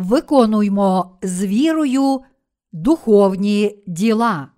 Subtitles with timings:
[0.00, 2.20] виконуймо з вірою
[2.72, 4.48] духовні діла.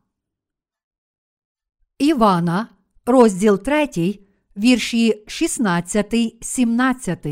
[1.98, 2.68] Івана,
[3.06, 4.18] розділ 3,
[4.56, 6.14] вірші 16,
[6.44, 7.26] 17.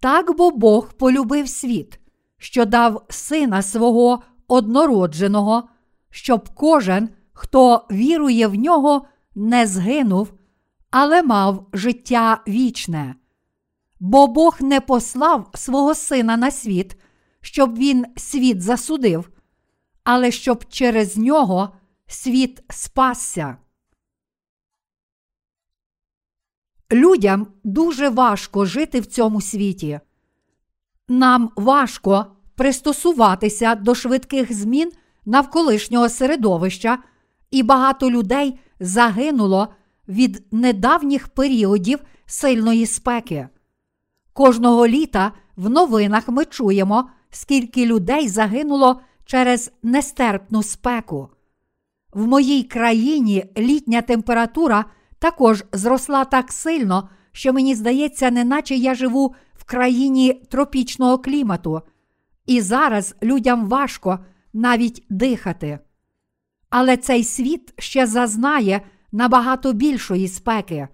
[0.00, 2.00] Так бо Бог полюбив світ,
[2.38, 5.68] що дав сина свого однородженого,
[6.10, 10.32] щоб кожен, хто вірує в нього, не згинув,
[10.90, 13.14] але мав життя вічне.
[14.04, 16.96] Бо Бог не послав свого сина на світ,
[17.40, 19.30] щоб він світ засудив,
[20.04, 21.74] але щоб через нього
[22.06, 23.56] світ спасся.
[26.92, 30.00] Людям дуже важко жити в цьому світі.
[31.08, 34.92] Нам важко пристосуватися до швидких змін
[35.24, 36.98] навколишнього середовища,
[37.50, 39.68] і багато людей загинуло
[40.08, 43.48] від недавніх періодів сильної спеки.
[44.32, 51.28] Кожного літа в новинах ми чуємо, скільки людей загинуло через нестерпну спеку.
[52.12, 54.84] В моїй країні літня температура
[55.18, 61.82] також зросла так сильно, що мені здається, неначе я живу в країні тропічного клімату,
[62.46, 64.18] і зараз людям важко
[64.52, 65.78] навіть дихати.
[66.70, 68.80] Але цей світ ще зазнає
[69.12, 70.88] набагато більшої спеки,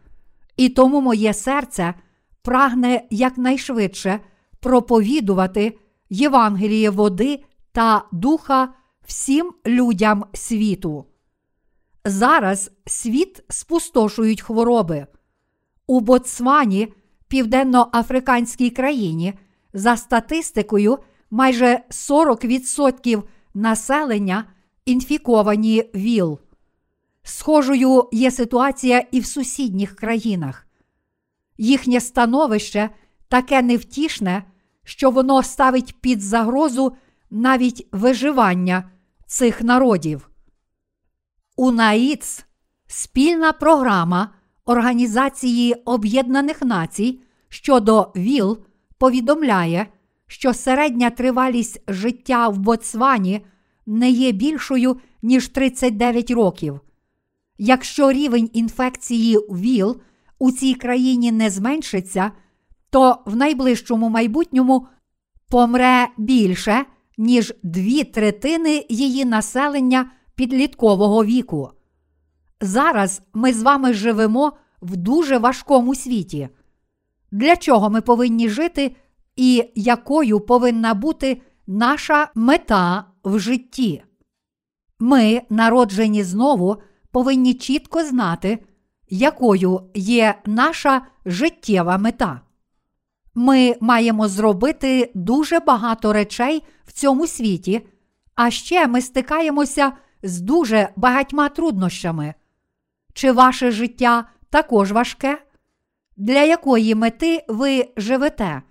[0.57, 1.95] і тому моє серце
[2.43, 4.21] прагне якнайшвидше
[4.61, 5.79] проповідувати
[6.11, 8.69] Євангеліє води та духа
[9.07, 11.05] всім людям світу.
[12.05, 15.07] Зараз світ спустошують хвороби.
[15.87, 16.93] У Ботсвані,
[17.29, 19.35] південно-африканській країні,
[19.73, 20.99] за статистикою,
[21.31, 23.23] майже 40%
[23.55, 24.45] населення
[24.85, 26.39] інфіковані ВІЛ.
[27.23, 30.68] Схожою є ситуація і в сусідніх країнах.
[31.59, 32.91] Їхнє становище
[33.29, 34.45] таке невтішне,
[34.85, 36.97] що воно ставить під загрозу
[37.31, 38.91] навіть виживання
[39.27, 40.31] цих народів.
[41.57, 42.45] УНАІЦ
[42.87, 44.31] спільна програма
[44.65, 48.59] Організації Об'єднаних Націй щодо ВІЛ
[48.99, 49.87] повідомляє,
[50.27, 53.47] що середня тривалість життя в Ботсвані
[53.87, 56.81] не є більшою, ніж 39 років.
[57.59, 60.01] Якщо рівень інфекції ВІЛ
[60.39, 62.33] у цій країні не зменшиться,
[62.91, 64.87] то в найближчому майбутньому
[65.51, 66.85] помре більше,
[67.19, 71.71] ніж дві третини її населення підліткового віку.
[72.61, 76.49] Зараз ми з вами живемо в дуже важкому світі.
[77.31, 78.97] Для чого ми повинні жити
[79.37, 84.03] і якою повинна бути наша мета в житті?
[84.99, 86.77] Ми, народжені знову,
[87.11, 88.59] повинні чітко знати,
[89.11, 92.41] якою є наша життєва мета.
[93.35, 97.87] Ми маємо зробити дуже багато речей в цьому світі,
[98.35, 99.93] а ще ми стикаємося
[100.23, 102.35] з дуже багатьма труднощами.
[103.15, 105.43] Чи ваше життя також важке?
[106.17, 108.63] Для якої мети ви живете?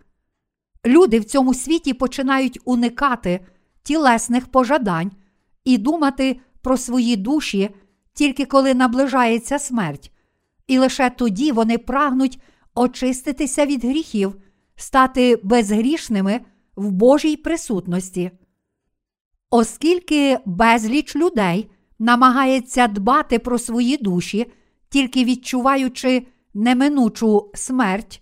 [0.85, 3.39] Люди в цьому світі починають уникати
[3.83, 5.11] тілесних пожадань
[5.63, 7.69] і думати про свої душі
[8.13, 10.11] тільки коли наближається смерть,
[10.67, 12.39] і лише тоді вони прагнуть
[12.75, 14.35] очиститися від гріхів,
[14.75, 16.41] стати безгрішними
[16.75, 18.31] в Божій присутності.
[19.49, 21.69] Оскільки безліч людей
[21.99, 24.51] намагається дбати про свої душі,
[24.89, 28.21] тільки відчуваючи неминучу смерть,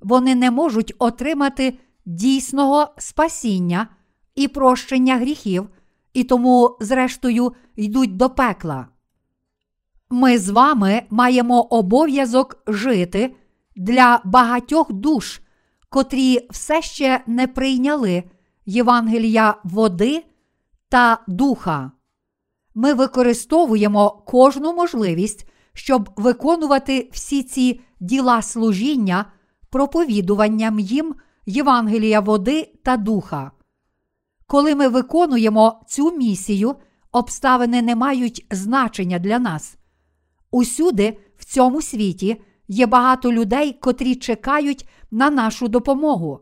[0.00, 3.88] вони не можуть отримати дійсного спасіння
[4.34, 5.68] і прощення гріхів,
[6.12, 8.88] і тому, зрештою, йдуть до пекла.
[10.10, 13.34] Ми з вами маємо обов'язок жити
[13.76, 15.40] для багатьох душ,
[15.88, 18.24] котрі все ще не прийняли
[18.66, 20.24] Євангелія води
[20.88, 21.90] та духа.
[22.74, 29.24] Ми використовуємо кожну можливість, щоб виконувати всі ці діла служіння
[29.70, 31.14] проповідуванням їм
[31.46, 33.50] Євангелія води та духа.
[34.46, 36.76] Коли ми виконуємо цю місію,
[37.12, 39.78] обставини не мають значення для нас.
[40.50, 46.40] Усюди, в цьому світі, є багато людей, котрі чекають на нашу допомогу.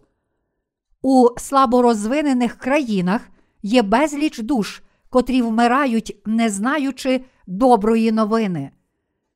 [1.03, 3.29] У слаборозвинених країнах
[3.63, 8.71] є безліч душ, котрі вмирають, не знаючи доброї новини.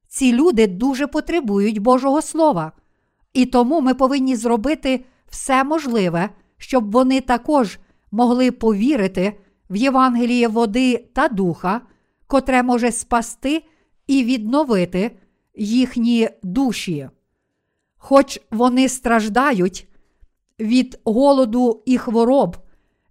[0.08, 2.72] Ці люди дуже потребують Божого Слова,
[3.32, 7.78] і тому ми повинні зробити все можливе, щоб вони також
[8.10, 9.40] могли повірити
[9.70, 11.80] в Євангеліє води та духа,
[12.26, 13.64] котре може спасти
[14.10, 15.10] і відновити
[15.54, 17.08] їхні душі.
[17.96, 19.88] Хоч вони страждають
[20.60, 22.56] від голоду і хвороб,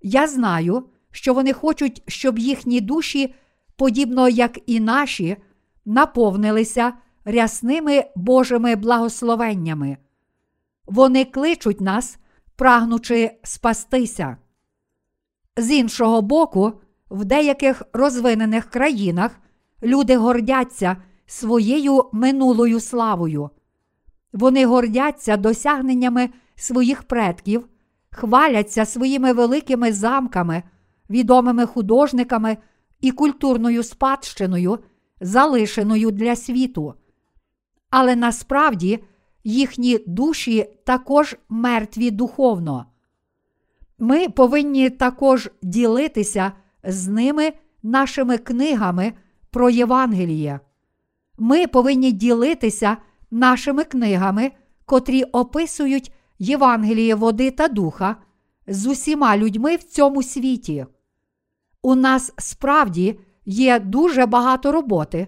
[0.02, 3.34] я знаю, що вони хочуть, щоб їхні душі,
[3.76, 5.38] подібно як і наші,
[5.86, 6.94] наповнилися
[7.26, 9.98] рясними Божими благословеннями.
[10.86, 12.18] Вони кличуть нас,
[12.56, 14.38] прагнучи спастися.
[15.58, 16.74] З іншого боку,
[17.10, 19.40] в деяких розвинених країнах
[19.84, 23.50] люди гордяться своєю минулою славою.
[24.34, 27.68] Вони гордяться досягненнями своїх предків,
[28.12, 30.64] хваляться своїми великими замками,
[31.10, 32.58] відомими художниками
[33.02, 34.80] і культурною спадщиною,
[35.22, 36.94] залишеною для світу.
[37.90, 39.04] Але насправді
[39.44, 42.86] їхні душі також мертві духовно.
[44.00, 46.52] Ми повинні також ділитися
[46.84, 47.54] з ними
[47.84, 49.14] нашими книгами
[49.52, 50.60] про Євангеліє.
[51.38, 52.98] Ми повинні ділитися
[53.32, 54.52] нашими книгами,
[54.86, 58.16] котрі описують Євангеліє води та духа
[58.68, 60.86] з усіма людьми в цьому світі.
[61.82, 65.28] У нас справді є дуже багато роботи,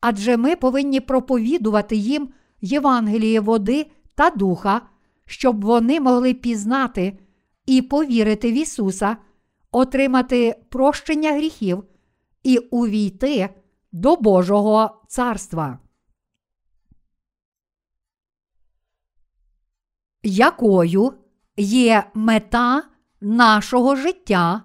[0.00, 2.28] адже ми повинні проповідувати їм
[2.60, 4.80] Євангеліє води та духа,
[5.26, 7.18] щоб вони могли пізнати
[7.66, 9.16] і повірити в Ісуса,
[9.72, 11.84] отримати прощення гріхів
[12.46, 13.54] і увійти
[13.92, 15.78] до Божого царства.
[20.22, 21.14] Якою
[21.56, 22.82] є мета
[23.20, 24.62] нашого життя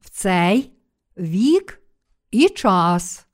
[0.00, 0.72] в цей
[1.16, 1.82] вік
[2.30, 3.26] і час?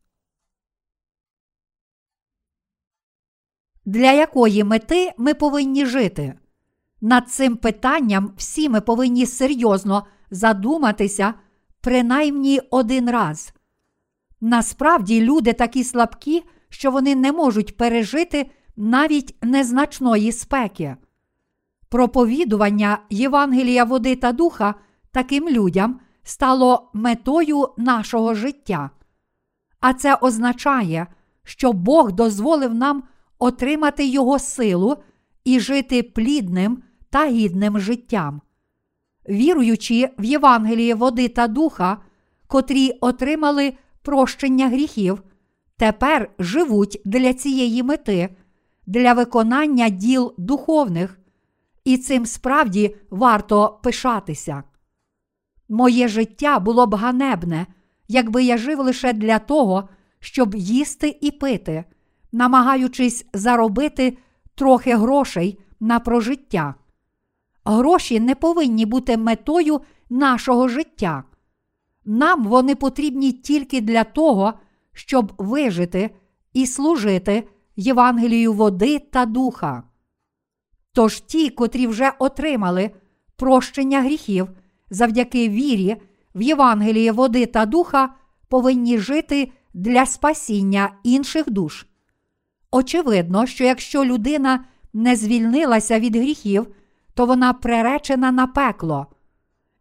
[3.84, 6.38] Для якої мети ми повинні жити?
[7.00, 11.34] Над цим питанням всі ми повинні серйозно задуматися
[11.80, 13.52] принаймні один раз.
[14.40, 20.96] Насправді люди такі слабкі, що вони не можуть пережити навіть незначної спеки.
[21.88, 24.74] Проповідування Євангелія води та духа
[25.12, 28.90] таким людям стало метою нашого життя.
[29.80, 31.06] А це означає,
[31.44, 33.02] що Бог дозволив нам
[33.38, 34.96] отримати Його силу
[35.44, 38.40] і жити плідним та гідним життям.
[39.28, 41.98] Віруючи в Євангеліє води та духа,
[42.46, 45.22] котрі отримали прощення гріхів,
[45.76, 48.36] тепер живуть для цієї мети,
[48.86, 51.20] для виконання діл духовних,
[51.84, 54.62] і цим справді варто пишатися.
[55.68, 57.66] Моє життя було б ганебне,
[58.08, 59.88] якби я жив лише для того,
[60.20, 61.84] щоб їсти і пити,
[62.32, 64.18] намагаючись заробити
[64.54, 66.74] трохи грошей на прожиття.
[67.64, 69.80] Гроші не повинні бути метою
[70.10, 71.24] нашого життя.
[72.04, 74.54] Нам вони потрібні тільки для того,
[74.92, 76.10] щоб вижити
[76.52, 79.82] і служити Євангелію води та духа.
[80.92, 82.90] Тож ті, котрі вже отримали
[83.36, 84.48] прощення гріхів
[84.90, 85.96] завдяки вірі
[86.34, 88.14] в Євангеліє води та духа,
[88.48, 91.86] повинні жити для спасіння інших душ.
[92.70, 96.66] Очевидно, що якщо людина не звільнилася від гріхів,
[97.14, 99.06] то вона преречена на пекло.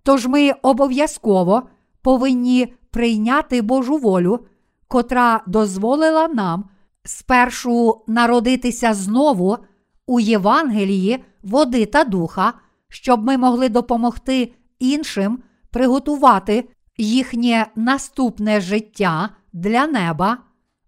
[0.03, 1.69] Тож ми обов'язково
[2.09, 4.45] повинні прийняти Божу волю,
[4.87, 6.69] котра дозволила нам
[7.03, 9.57] спершу народитися знову
[10.05, 12.53] у Євангелії води та духа,
[12.87, 15.39] щоб ми могли допомогти іншим
[15.71, 20.37] приготувати їхнє наступне життя для неба,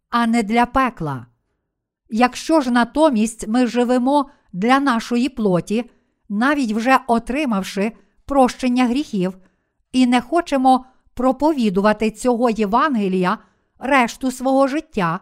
[0.10, 1.26] а не для пекла.
[2.10, 5.92] Якщо ж натомість ми живемо для нашої плоті,
[6.30, 7.92] навіть вже отримавши
[8.26, 9.38] прощення гріхів,
[9.92, 13.38] і не хочемо проповідувати цього Євангелія
[13.80, 15.20] решту свого життя,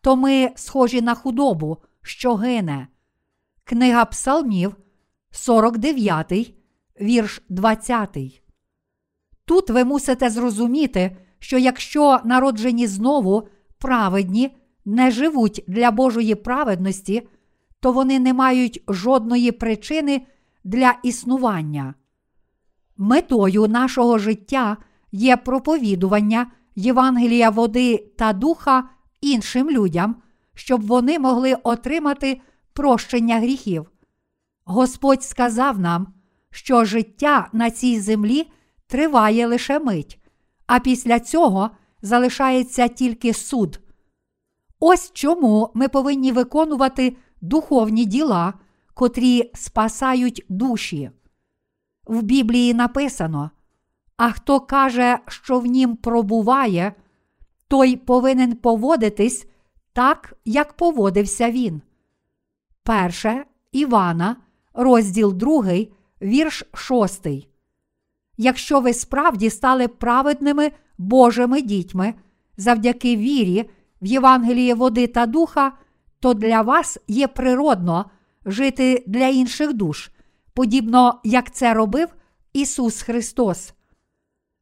[0.00, 2.88] то ми схожі на худобу, що гине.
[3.64, 4.76] Книга Псалмів,
[5.30, 6.54] 49,
[7.00, 8.42] вірш 20.
[9.44, 13.48] Тут ви мусите зрозуміти, що якщо народжені знову
[13.78, 17.28] праведні не живуть для Божої праведності,
[17.80, 20.26] то вони не мають жодної причини
[20.64, 21.94] для існування.
[22.96, 24.76] Метою нашого життя
[25.12, 28.88] є проповідування Євангелія води та духа
[29.20, 30.16] іншим людям,
[30.54, 32.40] щоб вони могли отримати
[32.72, 33.90] прощення гріхів.
[34.64, 36.14] Господь сказав нам,
[36.50, 38.50] що життя на цій землі
[38.86, 40.18] триває лише мить,
[40.66, 41.70] а після цього
[42.02, 43.80] залишається тільки суд.
[44.80, 48.54] Ось чому ми повинні виконувати духовні діла,
[48.94, 51.10] котрі спасають душі.
[52.06, 53.50] В Біблії написано:
[54.22, 56.92] а хто каже, що в нім пробуває,
[57.68, 59.46] той повинен поводитись
[59.92, 61.82] так, як поводився він.
[62.82, 64.36] Перше Івана,
[64.74, 65.64] розділ 2,
[66.22, 67.26] вірш 6.
[68.36, 72.14] Якщо ви справді стали праведними Божими дітьми
[72.56, 73.70] завдяки вірі
[74.02, 75.72] в Євангеліє води та духа,
[76.20, 78.10] то для вас є природно
[78.46, 80.10] жити для інших душ,
[80.54, 82.08] подібно як це робив
[82.52, 83.74] Ісус Христос.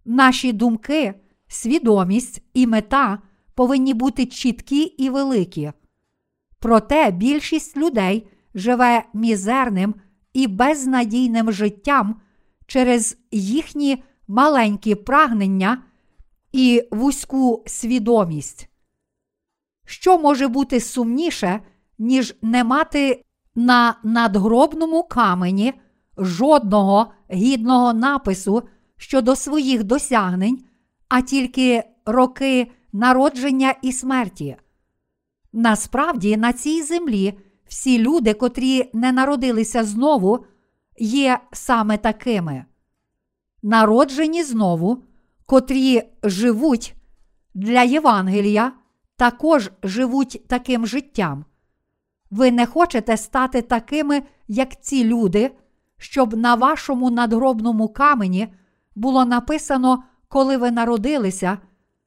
[0.05, 1.15] Наші думки,
[1.49, 3.19] свідомість і мета
[3.55, 5.73] повинні бути чіткі і великі.
[6.59, 9.95] Проте більшість людей живе мізерним
[10.33, 12.21] і безнадійним життям
[12.67, 15.83] через їхні маленькі прагнення
[16.53, 18.69] і вузьку свідомість.
[19.87, 21.61] Що може бути сумніше,
[21.99, 25.75] ніж не мати на надгробному камені
[26.19, 28.63] жодного гідного напису
[29.01, 30.65] щодо своїх досягнень,
[31.09, 34.57] а тільки роки народження і смерті?
[35.53, 37.39] Насправді на цій землі
[37.69, 40.45] всі люди, котрі не народилися знову,
[40.99, 42.65] є саме такими.
[43.63, 45.03] Народжені знову,
[45.47, 46.95] котрі живуть
[47.55, 48.73] для Євангелія,
[49.17, 51.45] також живуть таким життям.
[52.31, 55.51] Ви не хочете стати такими, як ці люди,
[55.99, 58.49] щоб на вашому надгробному камені
[59.01, 61.59] було написано, коли ви народилися,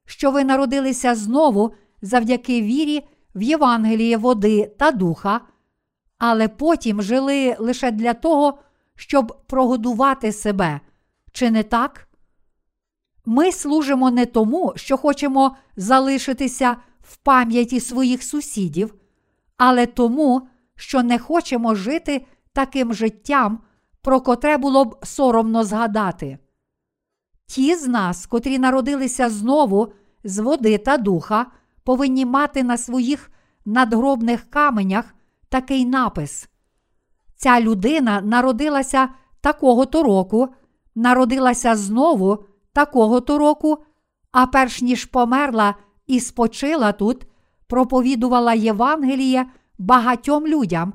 [0.06, 5.40] що ви народилися знову завдяки вірі в Євангеліє води та духа,
[6.18, 8.58] але потім жили лише для того,
[8.96, 10.80] щоб прогодувати себе.
[11.32, 12.08] Чи не так?
[13.26, 18.94] Ми служимо не тому, що хочемо залишитися в пам'яті своїх сусідів,
[19.56, 23.58] але тому, що не хочемо жити таким життям,
[24.02, 26.38] про котре було б соромно згадати.
[27.46, 29.92] Ті з нас, котрі народилися знову
[30.24, 31.46] з води та духа,
[31.84, 33.30] повинні мати на своїх
[33.64, 35.14] надгробних каменях
[35.48, 36.48] такий напис.
[37.36, 39.08] Ця людина народилася
[39.40, 40.48] такого то року,
[40.94, 43.78] народилася знову такого то року,
[44.32, 45.74] а перш ніж померла
[46.06, 47.26] і спочила тут,
[47.66, 49.46] проповідувала Євангеліє
[49.78, 50.92] багатьом людям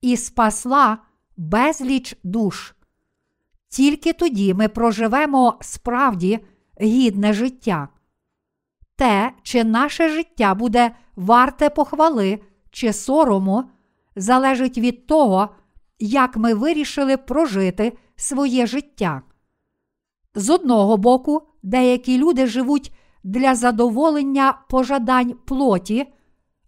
[0.00, 0.98] і спасла
[1.36, 2.75] безліч душ.
[3.76, 6.38] Тільки тоді ми проживемо справді
[6.80, 7.88] гідне життя.
[8.96, 12.40] Те, чи наше життя буде варте похвали
[12.70, 13.64] чи сорому,
[14.16, 15.48] залежить від того,
[15.98, 19.22] як ми вирішили прожити своє життя.
[20.34, 22.92] З одного боку, деякі люди живуть
[23.24, 26.06] для задоволення пожадань плоті,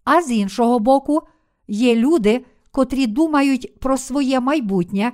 [0.05, 1.23] а з іншого боку,
[1.69, 5.13] є люди, котрі думають про своє майбутнє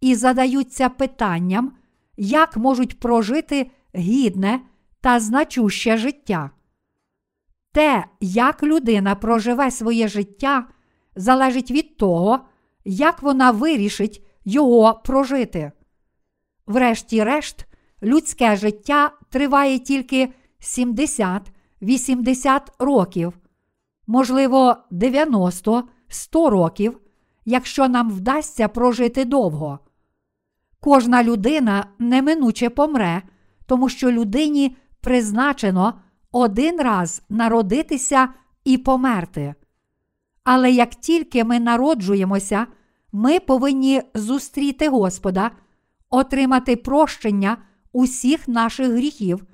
[0.00, 1.72] і задаються питанням,
[2.16, 4.60] як можуть прожити гідне
[5.00, 6.50] та значуще життя.
[7.72, 10.68] Те, як людина проживе своє життя,
[11.16, 12.40] залежить від того,
[12.84, 15.72] як вона вирішить його прожити.
[16.66, 17.66] Врешті-решт,
[18.02, 20.28] людське життя триває тільки
[20.60, 23.32] 70-80 років,
[24.06, 25.82] можливо, 90-100
[26.32, 27.00] років,
[27.44, 29.78] якщо нам вдасться прожити довго.
[30.80, 33.22] Кожна людина неминуче помре,
[33.66, 35.94] тому що людині призначено
[36.32, 38.28] один раз народитися
[38.64, 39.54] і померти.
[40.44, 42.66] Але як тільки ми народжуємося,
[43.12, 45.50] ми повинні зустріти Господа,
[46.10, 47.56] отримати прощення
[47.92, 49.46] усіх наших гріхів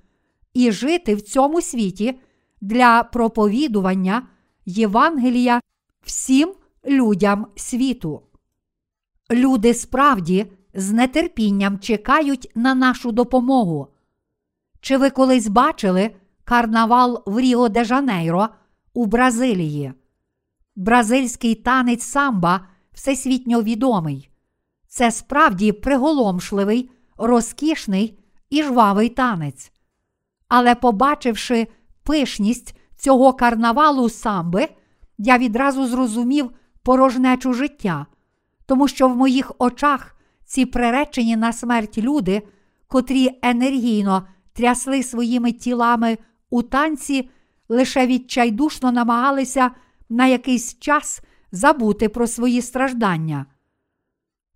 [0.54, 2.21] і жити в цьому світі
[2.61, 4.28] для проповідування
[4.66, 5.61] Євангелія
[6.02, 6.54] всім
[6.87, 8.23] людям світу.
[9.31, 13.88] Люди справді з нетерпінням чекають на нашу допомогу.
[14.81, 16.11] Чи ви колись бачили
[16.45, 18.49] карнавал в Ріо де Жанейро
[18.95, 19.93] у Бразилії?
[20.76, 24.31] Бразильський танець самба всесвітньо відомий.
[24.88, 28.19] Це справді приголомшливий, розкішний
[28.50, 29.73] і жвавий танець.
[30.49, 31.66] Але, побачивши
[32.02, 34.69] пишність цього карнавалу самби,
[35.19, 36.50] я відразу зрозумів
[36.83, 38.07] порожнечу життя,
[38.66, 40.13] тому що в моїх очах
[40.45, 42.43] ці приречені на смерть люди,
[42.89, 46.19] котрі енергійно трясли своїми тілами
[46.51, 47.31] у танці,
[47.69, 49.71] лише відчайдушно намагалися
[50.09, 51.21] на якийсь час
[51.53, 53.47] забути про свої страждання.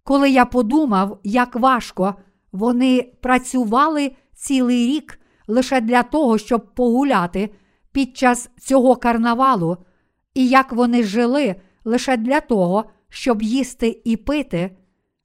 [0.04, 2.14] Коли я подумав, як важко
[2.52, 7.50] вони працювали цілий рік лише для того, щоб погуляти
[7.92, 9.76] під час цього карнавалу,
[10.35, 11.54] і як вони жили
[11.85, 14.76] лише для того, щоб їсти і пити,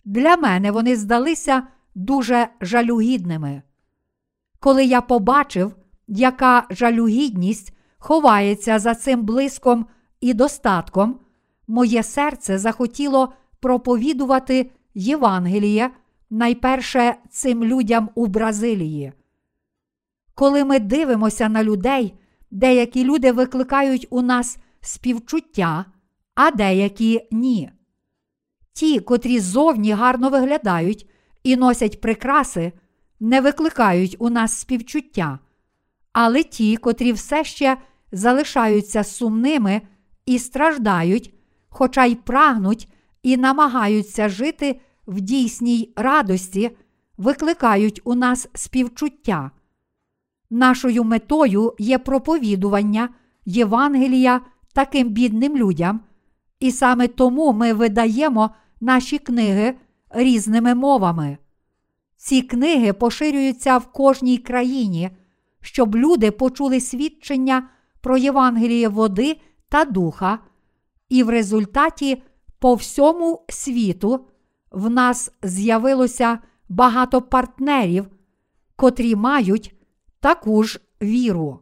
[0.06, 1.64] для мене вони здалися
[1.96, 3.62] дуже жалюгідними.
[4.60, 5.76] Коли я побачив,
[6.08, 9.86] яка жалюгідність ховається за цим блиском
[10.22, 11.20] і достатком,
[11.68, 15.90] моє серце захотіло проповідувати Євангеліє
[16.30, 19.14] найперше цим людям у Бразилії.
[20.36, 22.14] Коли ми дивимося на людей,
[22.52, 25.86] деякі люди викликають у нас співчуття,
[26.36, 27.72] а деякі ні.
[28.74, 31.10] Ті, котрі зовні гарно виглядають
[31.44, 32.72] і носять прикраси,
[33.20, 35.40] не викликають у нас співчуття,
[36.14, 37.78] але ті, котрі все ще
[38.12, 39.82] залишаються сумними
[40.26, 41.34] і страждають,
[41.70, 42.88] хоча й прагнуть
[43.24, 46.78] і намагаються жити в дійсній радості,
[47.18, 49.52] викликають у нас співчуття.
[50.50, 53.10] Нашою метою є проповідування
[53.46, 54.42] Євангелія
[54.74, 56.00] таким бідним людям,
[56.60, 58.50] і саме тому ми видаємо
[58.84, 59.76] наші книги
[60.10, 61.38] різними мовами.
[62.16, 65.10] Ці книги поширюються в кожній країні,
[65.62, 67.70] щоб люди почули свідчення
[68.02, 70.40] про Євангеліє води та духа,
[71.10, 72.24] і в результаті
[72.60, 74.26] по всьому світу
[74.72, 78.08] в нас з'явилося багато партнерів,
[78.76, 79.76] котрі мають
[80.20, 81.60] таку ж віру.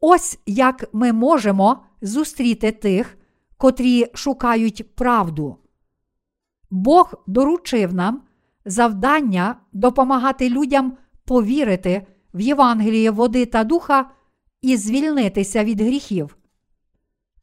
[0.00, 3.18] Ось як ми можемо зустріти тих,
[3.56, 5.56] котрі шукають правду.
[6.70, 8.22] Бог доручив нам
[8.64, 14.10] завдання допомагати людям повірити в Євангеліє води та духа
[14.62, 16.36] і звільнитися від гріхів.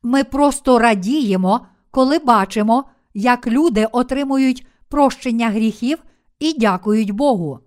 [0.04, 6.04] Ми просто радіємо, коли бачимо, як люди отримують прощення гріхів
[6.40, 7.60] і дякують Богу.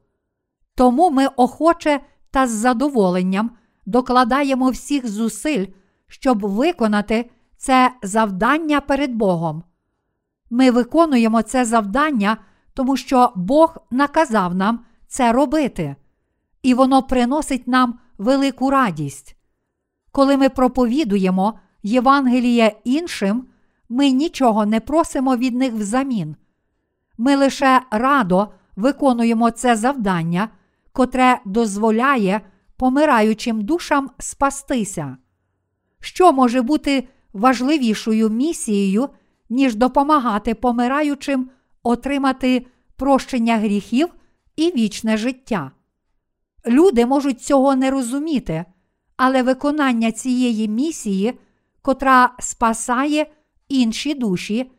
[0.75, 2.01] Тому ми охоче
[2.31, 3.51] та з задоволенням
[3.87, 5.67] докладаємо всіх зусиль,
[6.07, 9.63] щоб виконати це завдання перед Богом.
[10.51, 12.37] Ми виконуємо це завдання,
[12.75, 15.97] тому що Бог наказав нам це робити,
[16.63, 19.37] і воно приносить нам велику радість.
[20.13, 23.47] Коли ми проповідуємо Євангеліє іншим,
[23.89, 26.37] ми нічого не просимо від них взамін.
[27.19, 30.49] Ми лише радо виконуємо це завдання,
[30.93, 32.41] котре дозволяє
[32.77, 35.17] помираючим душам спастися.
[36.01, 39.09] Що може бути важливішою місією,
[39.51, 41.51] ніж допомагати помираючим
[41.83, 44.09] отримати прощення гріхів
[44.57, 45.71] і вічне життя?
[46.67, 48.65] Люди можуть цього не розуміти,
[49.17, 51.39] але виконання цієї місії,
[51.83, 53.27] котра спасає
[53.69, 54.71] інші душі,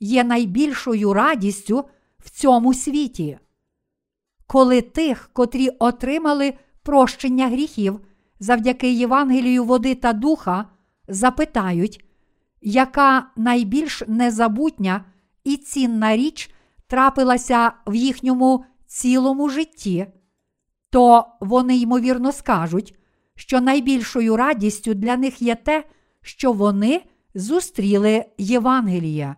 [0.00, 1.84] є найбільшою радістю
[2.18, 3.38] в цьому світі.
[4.46, 8.00] Коли тих, котрі отримали прощення гріхів
[8.40, 10.64] завдяки Євангелію води та духа,
[11.08, 12.03] запитають,
[12.64, 15.04] яка найбільш незабутня
[15.44, 16.50] і цінна річ
[16.86, 20.06] трапилася в їхньому цілому житті,
[20.90, 22.94] то вони ймовірно скажуть,
[23.34, 25.84] що найбільшою радістю для них є те,
[26.22, 27.02] що вони
[27.34, 29.36] зустріли Євангелія.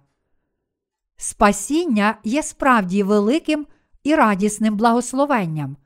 [1.16, 3.66] Спасіння є справді великим
[4.04, 5.76] і радісним благословенням.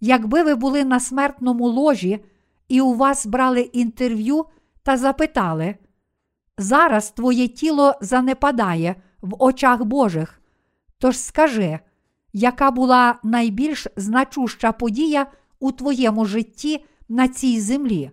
[0.00, 2.24] Якби ви були на смертному ложі
[2.68, 4.44] і у вас брали інтерв'ю
[4.82, 5.76] та запитали,
[6.58, 10.40] зараз твоє тіло занепадає в очах Божих,
[10.98, 11.78] тож скажи,
[12.32, 15.26] яка була найбільш значуща подія
[15.58, 18.10] у твоєму житті на цій землі?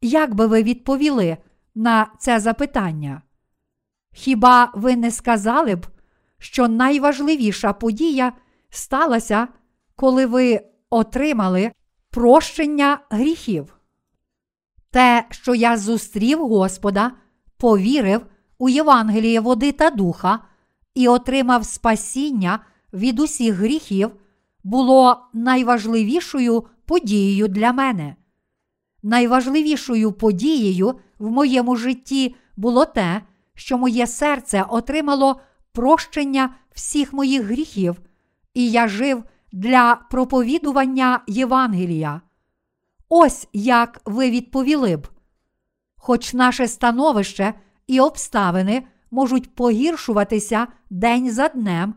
[0.00, 1.36] Як би ви відповіли
[1.74, 3.22] на це запитання?
[4.12, 5.86] Хіба ви не сказали б,
[6.38, 8.32] що найважливіша подія
[8.70, 9.48] сталася,
[9.96, 10.60] коли ви
[10.90, 11.72] отримали
[12.10, 13.76] прощення гріхів?
[14.90, 17.12] Те, що я зустрів Господа,
[17.62, 18.26] повірив
[18.58, 20.38] у Євангеліє води та духа
[20.94, 22.58] і отримав спасіння
[22.92, 24.10] від усіх гріхів,
[24.64, 28.16] було найважливішою подією для мене.
[29.02, 33.22] Найважливішою подією в моєму житті було те,
[33.54, 35.40] що моє серце отримало
[35.72, 38.00] прощення всіх моїх гріхів,
[38.54, 42.20] і я жив для проповідування Євангелія.
[43.08, 45.11] Ось як ви відповіли б.
[46.04, 47.54] Хоч наше становище
[47.86, 51.94] і обставини можуть погіршуватися день за днем,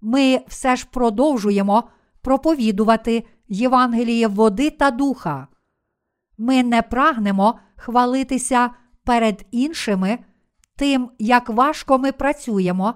[0.00, 1.84] ми все ж продовжуємо
[2.22, 5.48] проповідувати Євангеліє води та духа.
[6.38, 8.70] Ми не прагнемо хвалитися
[9.04, 10.18] перед іншими
[10.76, 12.94] тим, як важко ми працюємо,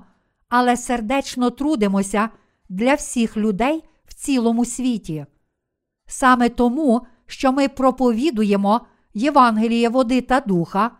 [0.48, 2.28] але сердечно трудимося
[2.68, 5.26] для всіх людей в цілому світі.
[6.06, 8.80] Саме тому, що ми проповідуємо
[9.14, 10.90] Євангеліє води та духа,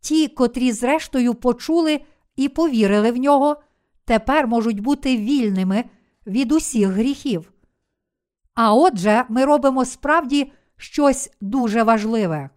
[0.00, 2.00] ті, котрі зрештою почули
[2.36, 3.56] і повірили в нього,
[4.04, 5.84] тепер можуть бути вільними
[6.26, 7.52] від усіх гріхів.
[8.54, 12.50] А отже, ми робимо справді щось дуже важливе.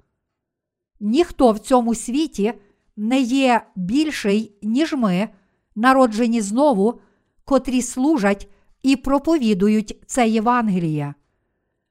[1.00, 2.54] Ніхто в цьому світі
[2.96, 5.30] не є більший, ніж ми,
[5.76, 7.00] народжені знову,
[7.46, 8.50] котрі служать
[8.84, 11.14] і проповідують це Євангеліє.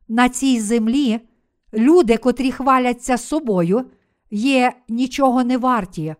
[0.08, 1.20] На цій землі
[1.72, 3.84] люди, котрі хваляться собою,
[4.30, 6.14] є нічого не варті.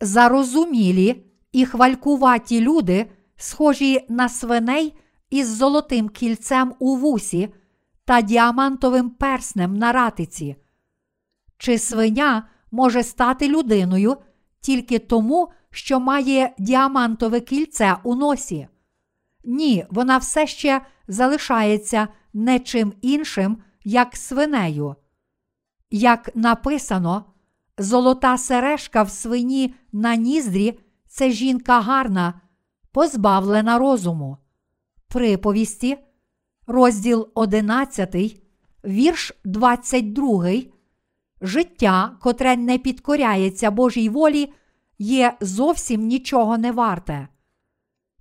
[0.00, 4.94] Зарозумілі і хвалькуваті люди, схожі на свиней
[5.30, 7.48] із золотим кільцем у вусі
[8.04, 10.56] та діамантовим перснем на ратиці.
[11.58, 14.16] Чи свиня може стати людиною
[14.60, 18.68] тільки тому, що має діамантове кільце у носі?
[19.44, 24.96] Ні, вона все ще залишається не чим іншим, як свинею.
[25.90, 27.24] Як написано,
[27.78, 32.40] золота сережка в свині на ніздрі це жінка гарна,
[32.92, 34.36] позбавлена розуму.
[35.08, 35.98] Приповісті,
[36.66, 38.40] розділ 11,
[38.84, 40.52] вірш 22.
[41.40, 44.52] Життя, котре не підкоряється Божій волі,
[44.98, 47.28] є зовсім нічого не варте.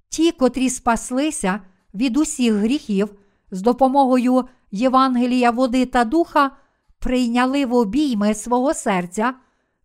[0.09, 1.61] Ті, котрі спаслися
[1.93, 3.15] від усіх гріхів
[3.51, 6.51] з допомогою Євангелія води та духа,
[6.99, 9.33] прийняли в обійми свого серця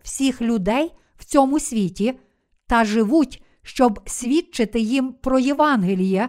[0.02, 2.18] всіх людей в цьому світі
[2.66, 6.28] та живуть, щоб свідчити їм про Євангеліє,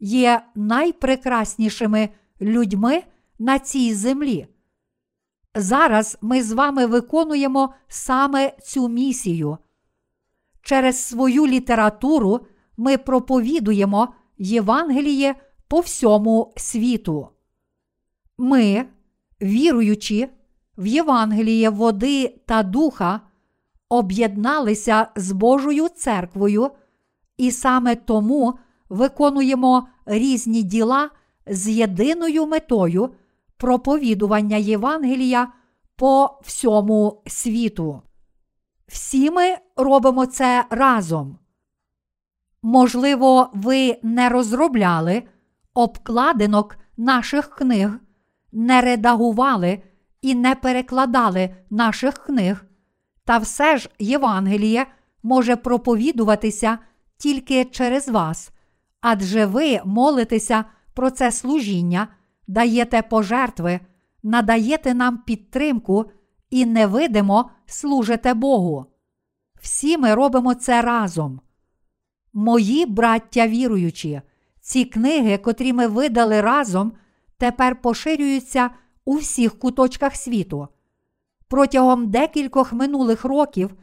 [0.00, 2.08] є найпрекраснішими
[2.40, 3.02] людьми
[3.38, 4.46] на цій землі.
[5.54, 9.58] Зараз ми з вами виконуємо саме цю місію.
[10.62, 12.40] Через свою літературу
[12.76, 15.34] ми проповідуємо Євангеліє
[15.68, 17.28] по всьому світу.
[18.38, 18.84] Ми,
[19.42, 20.28] віруючи
[20.78, 23.20] в Євангеліє води та духа,
[23.88, 26.70] об'єдналися з Божою церквою
[27.36, 31.10] і саме тому виконуємо різні діла
[31.46, 33.14] з єдиною метою
[33.56, 35.52] проповідування Євангелія
[35.96, 38.02] по всьому світу.
[38.86, 41.38] Всі ми робимо це разом.
[42.62, 45.22] Можливо, ви не розробляли
[45.74, 47.98] обкладинок наших книг,
[48.54, 49.82] не редагували
[50.22, 52.64] і не перекладали наших книг,
[53.24, 54.86] та все ж Євангеліє
[55.22, 56.78] може проповідуватися
[57.16, 58.50] тільки через вас,
[59.00, 60.64] адже ви молитеся
[60.94, 62.08] про це служіння,
[62.46, 63.80] даєте пожертви,
[64.22, 66.10] надаєте нам підтримку
[66.50, 68.86] і невидимо служите Богу.
[69.60, 71.40] Всі ми робимо це разом.
[72.32, 74.20] Мої браття віруючі,
[74.60, 76.92] ці книги, котрі ми видали разом,
[77.38, 78.70] тепер поширюються
[79.04, 80.68] у всіх куточках світу.
[81.48, 83.74] Протягом декількох минулих років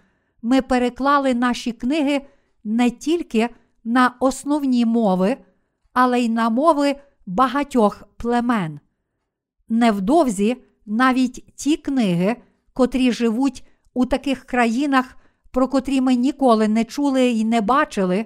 [0.41, 2.21] ми переклали наші книги
[2.63, 3.49] не тільки
[3.83, 5.37] на основні мови,
[5.93, 8.79] але й на мови багатьох племен.
[9.69, 12.35] Невдовзі навіть ті книги,
[12.73, 15.17] котрі живуть у таких країнах,
[15.51, 18.25] про котрі ми ніколи не чули і не бачили,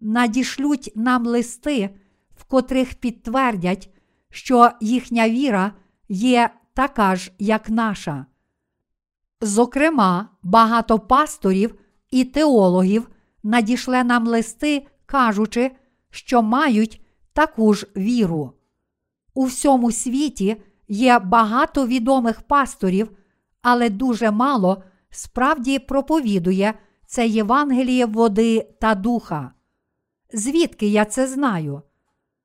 [0.00, 1.90] надішлють нам листи,
[2.36, 3.90] в котрих підтвердять,
[4.30, 5.72] що їхня віра
[6.08, 8.26] є така ж, як наша.
[9.40, 11.74] Зокрема, багато пасторів
[12.10, 13.08] і теологів
[13.42, 15.70] надішле нам листи, кажучи,
[16.10, 17.00] що мають
[17.32, 18.52] таку ж віру.
[19.34, 20.56] У всьому світі
[20.88, 23.10] є багато відомих пасторів,
[23.62, 26.74] але дуже мало справді проповідує
[27.06, 29.52] це Євангеліє води та духа.
[30.32, 31.82] Звідки я це знаю?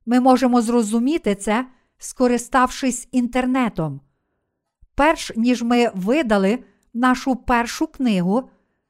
[0.06, 1.66] Ми можемо зрозуміти це,
[1.98, 4.02] скориставшись інтернетом.
[4.96, 6.60] Перш ніж ми видали
[6.94, 8.50] нашу першу книгу,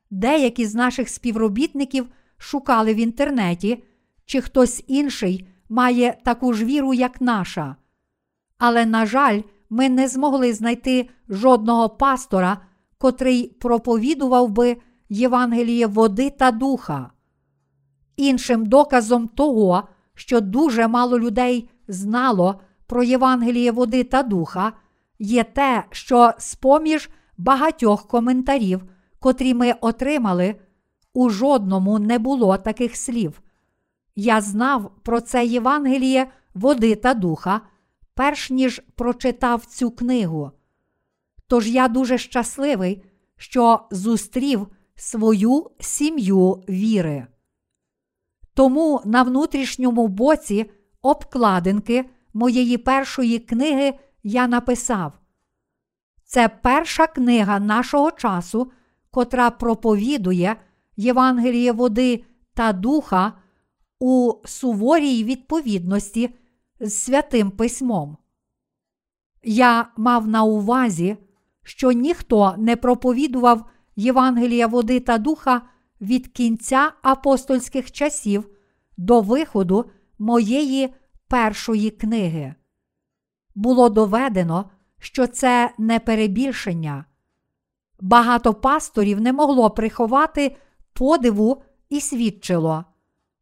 [0.09, 3.83] деякі з наших співробітників шукали в інтернеті,
[4.25, 7.75] чи хтось інший має таку ж віру, як наша.
[8.57, 12.57] Але, на жаль, ми не змогли знайти жодного пастора,
[12.97, 14.77] котрий проповідував би
[15.09, 17.11] Євангеліє води та духа.
[18.17, 24.73] Іншим доказом того, що дуже мало людей знало про Євангеліє води та духа,
[25.19, 28.83] є те, що з-поміж багатьох коментарів,
[29.19, 30.55] котрі ми отримали,
[31.13, 33.41] у жодному не було таких слів.
[34.15, 37.61] Я знав про це Євангеліє води та духа,
[38.13, 40.51] перш ніж прочитав цю книгу.
[41.47, 43.03] Тож я дуже щасливий,
[43.37, 47.27] що зустрів свою сім'ю віри.
[48.53, 55.13] Тому на внутрішньому боці обкладинки моєї першої книги я написав:
[56.25, 58.71] це перша книга нашого часу,
[59.11, 60.55] котра проповідує
[60.97, 63.33] Євангеліє води та духа
[63.99, 66.35] у суворій відповідності
[66.79, 68.17] з святим письмом.
[69.43, 71.17] Я мав на увазі,
[71.63, 75.61] що ніхто не проповідував Євангелія води та духа
[76.03, 78.49] від кінця апостольських часів
[78.97, 80.93] до виходу моєї
[81.27, 82.55] першої книги.
[83.55, 87.05] Було доведено, що це не перебільшення.
[87.99, 90.55] Багато пасторів не могло приховати
[90.93, 92.85] подиву і свідчило.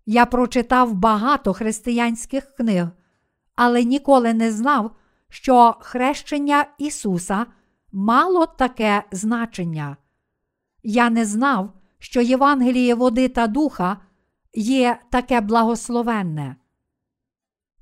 [0.05, 2.87] Я прочитав багато християнських книг,
[3.55, 4.95] але ніколи не знав,
[5.29, 7.45] що хрещення Ісуса
[7.91, 9.97] мало таке значення.
[10.83, 13.97] Я не знав, що Євангеліє води та духа
[14.53, 16.55] є таке благословенне.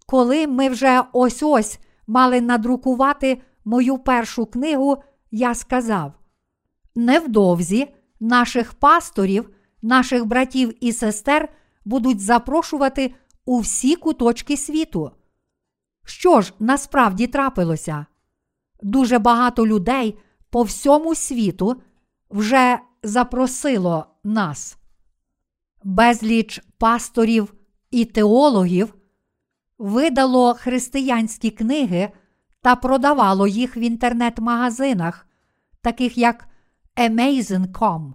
[0.06, 6.14] Коли ми вже ось ось мали надрукувати мою першу книгу, я сказав:
[6.96, 7.88] невдовзі
[8.20, 9.50] наших пасторів,
[9.82, 11.50] наших братів і сестер
[11.86, 13.14] будуть запрошувати
[13.46, 15.12] у всі куточки світу.
[16.06, 18.06] Що ж насправді трапилося?
[18.82, 20.18] Дуже багато людей
[20.50, 21.82] по всьому світу
[22.30, 24.78] вже запросило нас.
[25.84, 27.54] Безліч пасторів
[27.92, 28.96] і теологів
[29.78, 32.12] видало християнські книги
[32.62, 35.28] та продавало їх в інтернет-магазинах,
[35.82, 36.48] таких як
[36.98, 38.14] Amazon.com.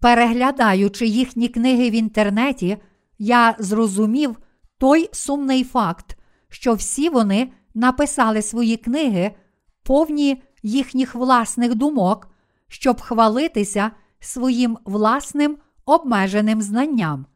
[0.00, 2.76] Переглядаючи їхні книги в інтернеті,
[3.18, 4.38] я зрозумів
[4.78, 9.34] той сумний факт, що всі вони написали свої книги,
[9.82, 12.28] повні їхніх власних думок,
[12.68, 17.26] щоб хвалитися своїм власним обмеженим знанням,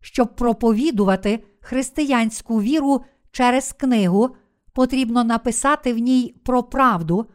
[0.00, 4.36] щоб проповідувати християнську віру через книгу,
[4.72, 7.26] потрібно написати в ній про правду,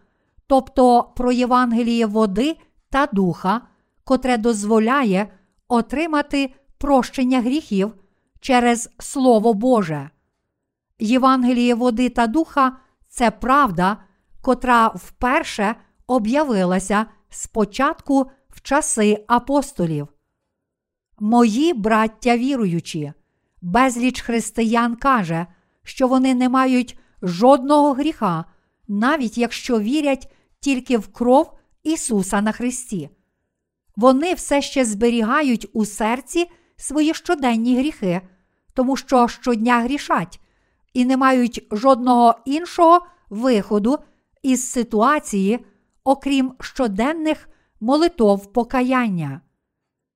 [0.47, 2.57] тобто про Євангеліє води
[2.89, 3.61] та духа,
[4.03, 5.33] котре дозволяє
[5.67, 7.95] отримати прощення гріхів
[8.39, 10.09] через Слово Боже.
[10.99, 13.97] Євангеліє води та духа це правда,
[14.41, 15.75] котра вперше
[16.07, 20.07] об'явилася спочатку в часи апостолів.
[21.19, 23.13] Мої браття віруючі,
[23.61, 25.47] безліч християн каже,
[25.83, 28.45] що вони не мають жодного гріха,
[28.87, 33.09] навіть якщо вірять тільки в кров Ісуса на Христі.
[33.95, 36.45] Вони все ще зберігають у серці
[36.77, 38.21] свої щоденні гріхи,
[38.73, 40.39] тому що щодня грішать
[40.93, 43.99] і не мають жодного іншого виходу
[44.43, 45.65] із ситуації,
[46.03, 47.49] окрім щоденних
[47.81, 49.41] молитов покаяння.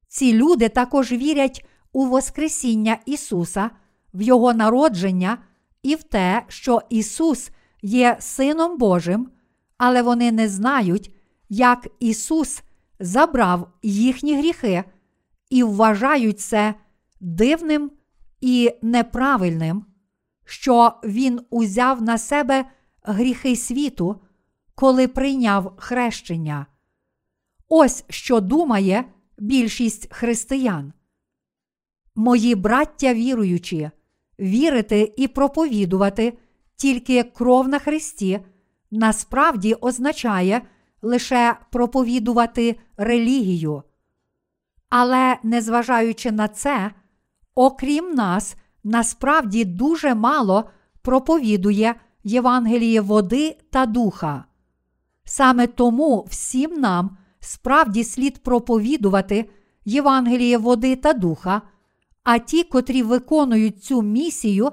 [0.08, 3.70] Ці люди також вірять у Воскресіння Ісуса,
[4.14, 5.38] в Його народження
[5.84, 7.50] і в те, що Ісус
[7.82, 9.30] є Сином Божим,
[9.78, 11.16] але вони не знають,
[11.50, 12.62] як Ісус
[13.00, 14.84] забрав їхні гріхи
[15.50, 16.74] і вважають це
[17.22, 17.92] дивним
[18.42, 19.86] і неправильним,
[20.46, 22.66] що Він узяв на себе
[23.04, 24.22] гріхи світу,
[24.76, 26.66] коли прийняв хрещення.
[27.78, 29.06] Ось що думає
[29.38, 30.94] більшість християн.
[32.16, 33.90] Мої браття віруючі,
[34.40, 36.38] вірити і проповідувати
[36.76, 38.40] тільки кров на Христі
[38.92, 40.62] насправді означає
[41.02, 43.84] лише проповідувати релігію.
[44.90, 46.92] Але, незважаючи на це,
[47.56, 50.70] окрім нас, насправді дуже мало
[51.02, 54.46] проповідує Євангеліє води та духа.
[55.24, 59.50] Саме тому всім нам справді слід проповідувати
[59.86, 61.62] Євангеліє води та духа,
[62.24, 64.72] а ті, котрі виконують цю місію,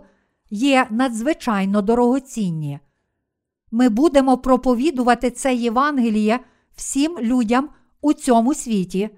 [0.50, 2.80] є надзвичайно дорогоцінні.
[3.70, 6.40] Ми будемо проповідувати це Євангеліє
[6.74, 7.68] всім людям
[8.00, 9.10] у цьому світі.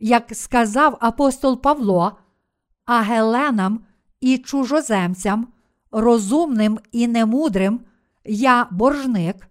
[0.00, 2.12] Як сказав апостол Павло,
[2.84, 3.80] а геленам
[4.20, 5.48] і чужоземцям,
[5.90, 7.80] розумним і немудрим,
[8.24, 9.48] я боржник.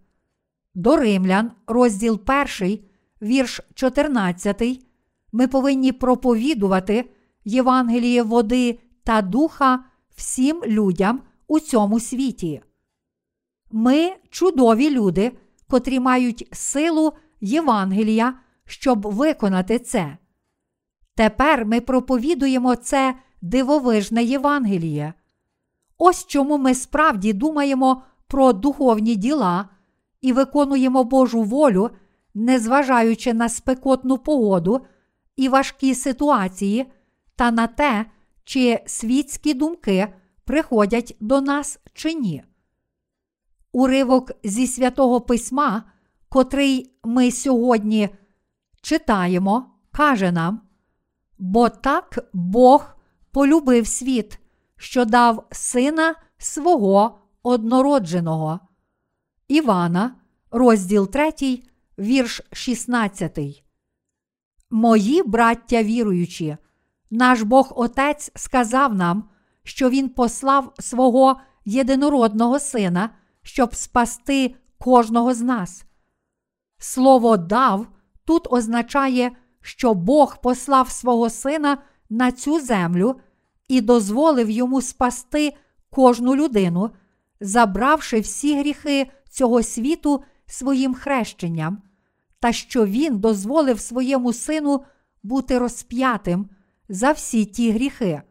[0.75, 2.19] До Римлян, розділ
[2.59, 2.79] 1,
[3.21, 4.85] вірш 14,
[5.31, 7.09] ми повинні проповідувати
[7.45, 9.83] Євангеліє води та духа
[10.15, 12.61] всім людям у цьому світі.
[13.71, 15.31] Ми чудові люди,
[15.67, 18.33] котрі мають силу Євангелія,
[18.65, 20.17] щоб виконати це.
[21.15, 25.13] Тепер ми проповідуємо це дивовижне Євангеліє.
[25.97, 29.69] Ось чому ми справді думаємо про духовні діла
[30.21, 31.89] і виконуємо Божу волю,
[32.35, 34.85] незважаючи на спекотну погоду
[35.35, 36.85] і важкі ситуації,
[37.35, 38.05] та на те,
[38.43, 42.43] чи світські думки приходять до нас чи ні.
[43.71, 45.83] Уривок зі святого письма,
[46.29, 48.09] котрий ми сьогодні
[48.81, 50.61] читаємо, каже нам:
[51.37, 52.95] бо так Бог
[53.31, 54.39] полюбив світ,
[54.77, 58.59] що дав сина свого однородженого.
[59.47, 60.15] Івана,
[60.51, 61.63] розділ 3,
[61.99, 63.39] вірш 16.
[64.69, 66.57] Мої браття віруючі,
[67.11, 69.29] Наш Бог Отець сказав нам,
[69.63, 73.09] що Він послав свого єдинородного Сина,
[73.41, 75.85] щоб спасти кожного з нас.
[76.77, 77.87] Слово дав
[78.25, 79.31] тут означає,
[79.61, 81.77] що Бог послав свого Сина
[82.09, 83.19] на цю землю
[83.67, 85.53] і дозволив йому спасти
[85.89, 86.91] кожну людину,
[87.39, 91.81] забравши всі гріхи цього світу своїм хрещенням,
[92.39, 94.83] та що Він дозволив своєму сину
[95.23, 96.49] бути розп'ятим
[96.89, 98.21] за всі ті гріхи.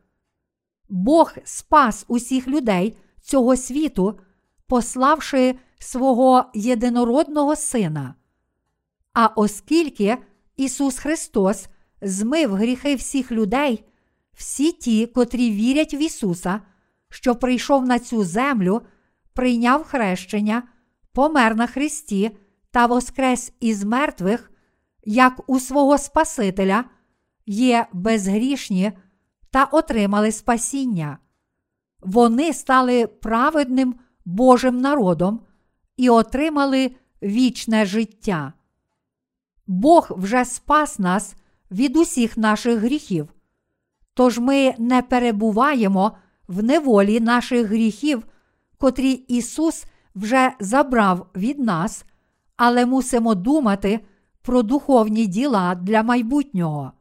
[0.88, 4.18] Бог спас усіх людей цього світу,
[4.66, 8.14] пославши свого єдинородного Сина.
[9.12, 10.18] А оскільки
[10.57, 11.68] Ісус Христос
[12.03, 13.85] змив гріхи всіх людей,
[14.33, 16.61] всі ті, котрі вірять в Ісуса,
[17.11, 18.83] що прийшов на цю землю,
[19.33, 20.62] прийняв хрещення,
[21.14, 22.37] помер на Христі
[22.70, 24.50] та воскрес із мертвих,
[25.05, 26.85] як у свого Спасителя,
[27.46, 28.92] є безгрішні
[29.50, 31.18] та отримали спасіння.
[32.00, 35.40] Вони стали праведним Божим народом
[35.96, 38.53] і отримали вічне життя.
[39.66, 41.35] Бог вже спас нас
[41.70, 43.29] від усіх наших гріхів.
[44.14, 46.16] Тож ми не перебуваємо
[46.48, 48.27] в неволі наших гріхів,
[48.79, 52.05] котрі Ісус вже забрав від нас,
[52.57, 54.00] але мусимо думати
[54.42, 56.92] про духовні діла для майбутнього.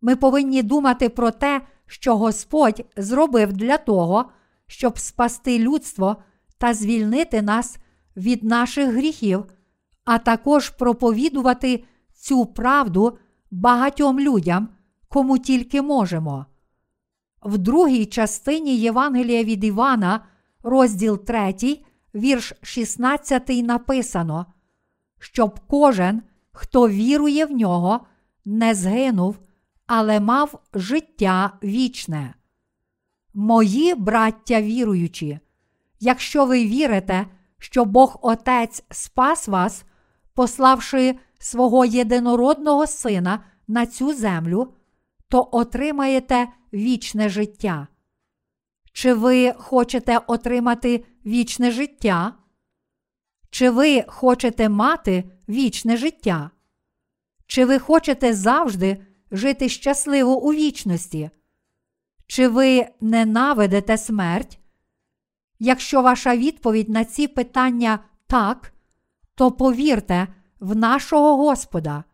[0.00, 4.30] Ми повинні думати про те, що Господь зробив для того,
[4.66, 6.16] щоб спасти людство
[6.58, 7.78] та звільнити нас
[8.16, 9.44] від наших гріхів,
[10.04, 11.84] а також проповідувати
[12.14, 13.18] цю правду
[13.50, 14.68] багатьом людям,
[15.08, 16.46] кому тільки можемо.
[17.42, 20.20] В другій частині Євангелія від Івана,
[20.62, 21.85] розділ 3,
[22.16, 24.46] вірш 16 написано,
[25.18, 28.00] щоб кожен, хто вірує в нього,
[28.44, 29.38] не згинув,
[29.86, 32.34] але мав життя вічне.
[33.34, 35.38] Мої браття віруючі,
[36.00, 37.26] якщо ви вірите,
[37.58, 39.84] що Бог Отець спас вас,
[40.34, 44.72] пославши свого єдинородного Сина на цю землю,
[45.28, 47.88] то отримаєте вічне життя.
[48.96, 52.34] Чи ви хочете отримати вічне життя?
[53.50, 56.50] Чи ви хочете мати вічне життя?
[57.46, 61.30] Чи ви хочете завжди жити щасливо у вічності?
[62.26, 64.58] Чи ви ненавидите смерть?
[65.58, 68.72] Якщо ваша відповідь на ці питання так,
[69.34, 70.26] то повірте
[70.60, 72.04] в нашого Господа.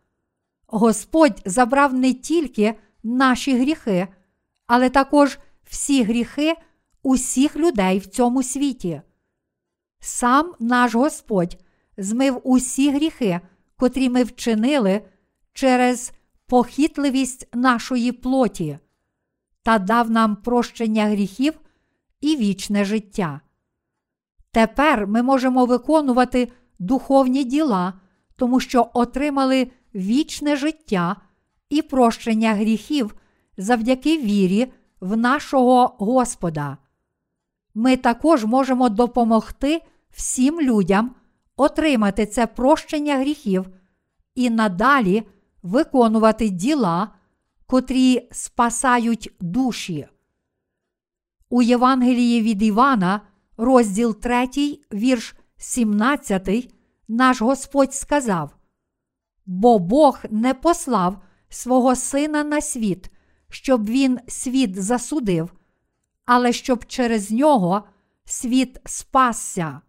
[0.66, 4.08] Господь забрав не тільки наші гріхи,
[4.66, 6.56] але також всі гріхи
[7.02, 9.02] усіх людей в цьому світі.
[10.00, 11.58] Сам наш Господь
[11.96, 13.40] змив усі гріхи,
[13.76, 15.02] котрі ми вчинили
[15.52, 16.12] через
[16.46, 18.78] похитливість нашої плоті,
[19.62, 21.60] та дав нам прощення гріхів
[22.20, 23.40] і вічне життя.
[24.50, 27.92] Тепер ми можемо виконувати духовні діла,
[28.36, 31.16] тому що отримали вічне життя
[31.70, 33.14] і прощення гріхів
[33.56, 36.78] завдяки вірі в нашого Господа.
[37.74, 41.14] Ми також можемо допомогти всім людям
[41.56, 43.66] отримати це прощення гріхів
[44.34, 45.22] і надалі
[45.62, 47.08] виконувати діла,
[47.66, 50.06] котрі спасають душі.
[51.50, 53.20] У Євангелії від Івана,
[53.56, 54.48] розділ 3,
[54.92, 56.74] вірш 17,
[57.08, 58.56] наш Господь сказав:
[59.46, 63.10] Бо Бог не послав свого Сина на світ,
[63.48, 65.52] щоб Він світ засудив,
[66.24, 67.88] але щоб через нього
[68.24, 69.80] світ спасся.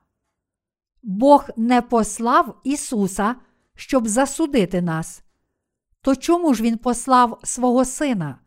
[1.03, 3.35] Бог не послав Ісуса,
[3.75, 5.23] щоб засудити нас.
[6.01, 8.39] То чому ж Він послав свого Сина?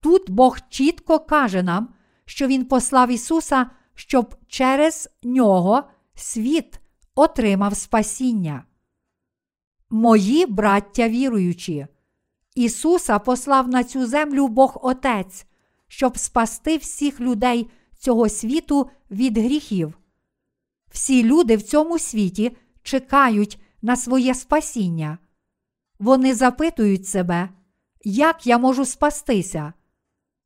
[0.00, 5.84] Тут Бог чітко каже нам, що Він послав Ісуса, щоб через нього
[6.14, 6.80] світ
[7.14, 8.64] отримав спасіння.
[9.90, 11.86] Мої браття віруючі,
[12.54, 15.46] Ісуса послав на цю землю Бог Отець,
[15.88, 19.98] щоб спасти всіх людей цього світу від гріхів.
[20.90, 25.18] Всі люди в цьому світі чекають на своє спасіння.
[25.98, 27.48] Вони запитують себе,
[28.04, 29.72] як я можу спастися.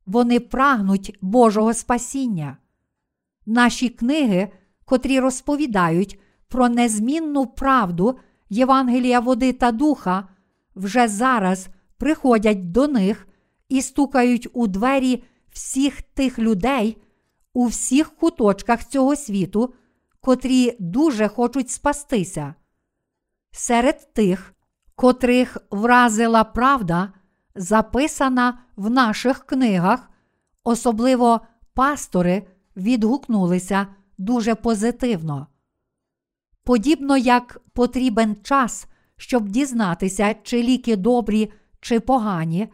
[0.05, 2.57] Вони прагнуть Божого спасіння.
[3.45, 4.51] Наші книги,
[4.85, 8.19] котрі розповідають про незмінну правду
[8.49, 10.27] Євангелія води та духа,
[10.75, 11.67] вже зараз
[11.97, 13.27] приходять до них
[13.69, 17.01] і стукають у двері всіх тих людей
[17.53, 19.73] у всіх куточках цього світу,
[20.21, 22.55] котрі дуже хочуть спастися.
[23.51, 24.53] Серед тих,
[24.95, 27.13] котрих вразила правда,
[27.55, 30.09] записана в наших книгах,
[30.63, 31.41] особливо
[31.73, 33.87] пастори відгукнулися
[34.17, 35.47] дуже позитивно.
[36.63, 38.87] Подібно як потрібен час,
[39.17, 42.67] щоб дізнатися, чи ліки добрі чи погані,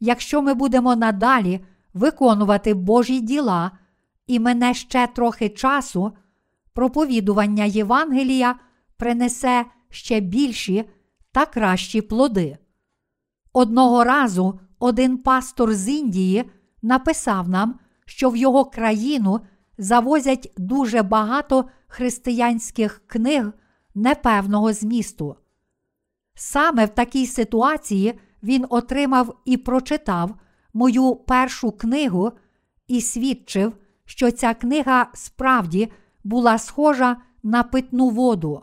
[0.00, 1.64] якщо ми будемо надалі
[1.94, 3.70] виконувати Божі діла,
[4.26, 6.12] і мене ще трохи часу,
[6.72, 8.54] проповідування Євангелія
[8.96, 10.84] принесе ще більші
[11.32, 12.58] та кращі плоди.
[13.52, 16.50] Одного разу один пастор з Індії
[16.82, 19.40] написав нам, що в його країну
[19.78, 23.52] завозять дуже багато християнських книг
[23.94, 25.36] непевного змісту.
[26.34, 30.34] Саме в такій ситуації він отримав і прочитав
[30.74, 32.32] мою першу книгу
[32.88, 35.92] і свідчив, що ця книга справді
[36.24, 38.62] була схожа на питну воду.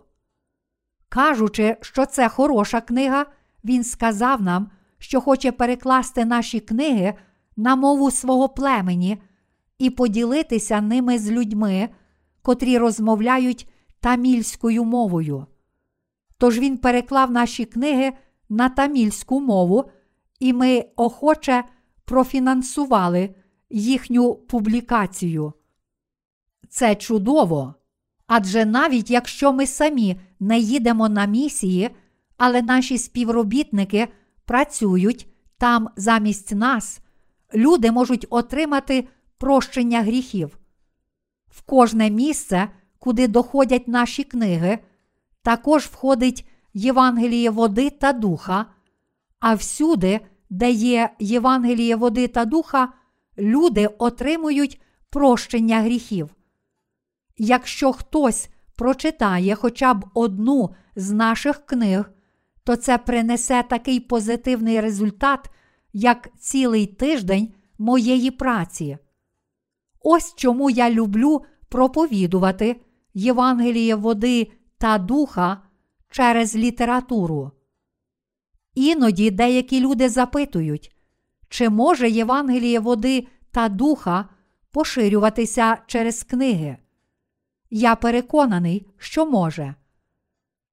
[1.09, 3.25] Кажучи, що це хороша книга,
[3.63, 7.13] він сказав нам, що хоче перекласти наші книги
[7.57, 9.21] на мову свого племені
[9.77, 11.89] і поділитися ними з людьми,
[12.41, 15.45] котрі розмовляють тамільською мовою.
[16.37, 18.13] Тож він переклав наші книги
[18.49, 19.91] на тамільську мову,
[20.39, 21.63] і ми охоче
[22.11, 23.35] профінансували
[23.69, 25.53] їхню публікацію.
[26.69, 27.75] Це чудово.
[28.27, 31.89] Адже навіть якщо ми самі не їдемо на місії,
[32.37, 34.07] але наші співробітники
[34.45, 36.99] працюють там замість нас,
[37.53, 39.07] люди можуть отримати
[39.37, 40.57] прощення гріхів.
[41.47, 44.79] В кожне місце, куди доходять наші книги,
[45.41, 48.65] також входить Євангеліє води та духа,
[49.39, 50.19] а всюди,
[50.51, 52.93] де є Євангеліє води та духа,
[53.37, 56.35] люди отримують прощення гріхів.
[57.37, 62.11] Якщо хтось прочитає хоча б одну з наших книг,
[62.63, 65.49] то це принесе такий позитивний результат,
[65.93, 68.97] як цілий тиждень моєї праці.
[70.01, 72.81] Ось чому я люблю проповідувати
[73.13, 75.61] Євангеліє води та духа
[76.09, 77.51] через літературу.
[78.75, 80.95] Іноді деякі люди запитують,
[81.49, 84.29] чи може Євангеліє води та духа
[84.71, 86.77] поширюватися через книги.
[87.69, 89.75] Я переконаний, що може.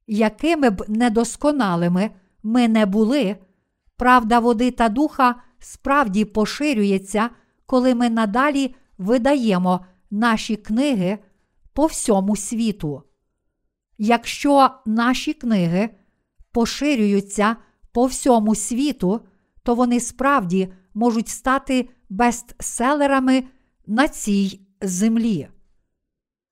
[0.06, 2.10] Якими б недосконалими
[2.42, 3.36] ми не були,
[3.96, 7.30] правда води та духа справді поширюється,
[7.66, 11.18] коли ми надалі видаємо наші книги
[11.72, 13.02] по всьому світу.
[13.98, 15.90] Якщо наші книги
[16.52, 17.56] поширюються
[17.98, 19.20] по всьому світу,
[19.62, 23.44] то вони справді можуть стати бестселерами
[23.86, 25.48] на цій землі.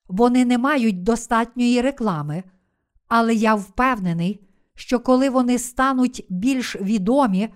[0.09, 2.43] Вони не мають достатньої реклами,
[3.09, 4.41] але я впевнений,
[4.75, 7.49] що коли вони стануть більш відомі,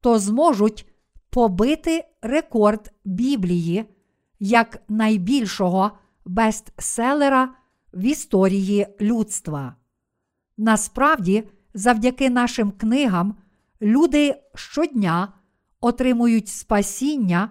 [0.00, 0.86] то зможуть
[1.30, 3.84] побити рекорд Біблії
[4.38, 5.90] як найбільшого
[6.24, 7.54] бестселера
[7.94, 9.76] в історії людства.
[10.56, 11.44] Насправді,
[11.74, 13.36] завдяки нашим книгам,
[13.82, 15.32] люди щодня
[15.80, 17.50] отримують спасіння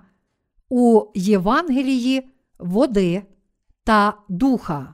[0.70, 3.24] у Євангелії, води
[3.84, 4.94] та духа.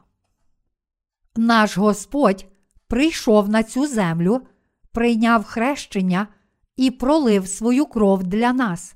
[1.35, 2.45] Наш Господь
[2.87, 4.41] прийшов на цю землю,
[4.91, 6.27] прийняв хрещення
[6.75, 8.95] і пролив свою кров для нас.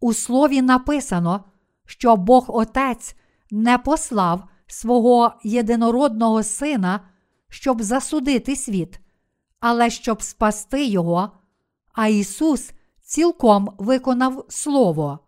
[0.00, 1.44] У слові написано,
[1.86, 3.16] що Бог Отець
[3.50, 7.00] не послав свого єдинородного Сина,
[7.48, 9.00] щоб засудити світ,
[9.68, 11.30] але щоб спасти Його,
[11.92, 15.18] а Ісус цілком виконав Слово.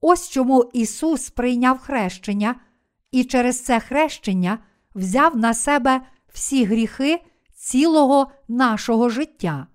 [0.00, 2.54] Ось чому Ісус прийняв хрещення
[3.10, 4.58] і через це хрещення
[4.94, 6.00] взяв на себе
[6.32, 9.66] всі гріхи цілого нашого життя.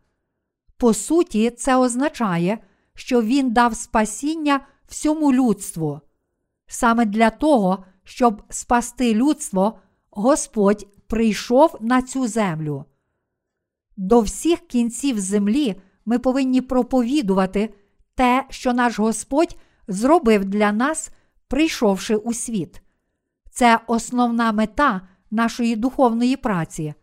[0.78, 2.58] По суті, це означає,
[2.96, 6.02] що Він дав спасіння всьому людству.
[6.68, 9.80] Саме для того, щоб спасти людство,
[10.12, 12.86] Господь прийшов на цю землю.
[14.02, 15.76] До всіх кінців землі
[16.06, 17.74] ми повинні проповідувати
[18.16, 21.12] те, що наш Господь зробив для нас,
[21.48, 22.82] прийшовши у світ.
[23.52, 26.94] Це основна мета нашої духовної праці.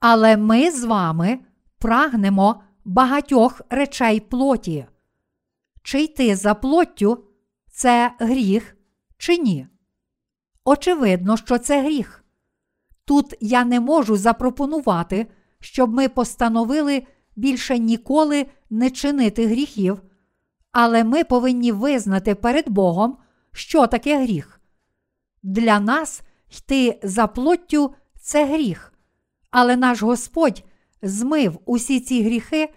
[0.00, 1.38] Але ми з вами
[1.78, 4.86] прагнемо багатьох речей плоті.
[5.82, 7.24] Чи йти за плоттю
[7.70, 8.76] це гріх,
[9.18, 9.66] чи ні?
[10.64, 12.24] Очевидно, що це гріх.
[13.04, 15.26] Тут я не можу запропонувати,
[15.64, 17.06] щоб ми постановили
[17.36, 20.02] більше ніколи не чинити гріхів,
[20.72, 23.16] але ми повинні визнати перед Богом,
[23.52, 24.60] що таке гріх.
[25.42, 26.22] Для нас
[26.56, 28.92] йти за плоттю це гріх,
[29.50, 30.64] але наш Господь
[31.02, 32.68] змив усі ці гріхи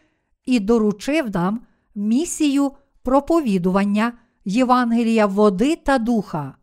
[0.45, 1.61] і доручив нам
[1.95, 2.71] місію
[3.03, 4.13] проповідування
[4.45, 6.55] Євангелія води та духа.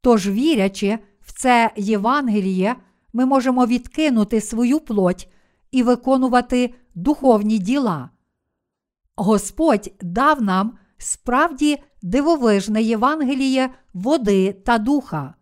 [0.00, 2.76] Тож, вірячи в це Євангеліє,
[3.12, 5.28] ми можемо відкинути свою плоть
[5.70, 8.10] і виконувати духовні діла.
[9.16, 15.34] Господь дав нам справді дивовижне Євангеліє води та духа.